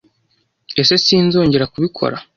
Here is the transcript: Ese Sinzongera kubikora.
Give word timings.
Ese 0.81 0.95
Sinzongera 1.05 1.71
kubikora. 1.73 2.17